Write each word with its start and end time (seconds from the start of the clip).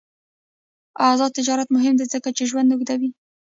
آزاد 1.09 1.31
تجارت 1.37 1.67
مهم 1.75 1.93
دی 1.99 2.05
ځکه 2.13 2.29
چې 2.37 2.43
ژوند 2.49 2.69
اوږدوي. 2.73 3.09